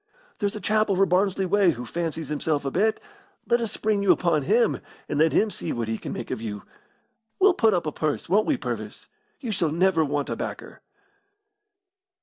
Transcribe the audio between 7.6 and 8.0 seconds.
up a